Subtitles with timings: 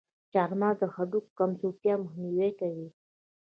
[0.31, 2.87] چارمغز د هډوکو کمزورتیا مخنیوی کوي.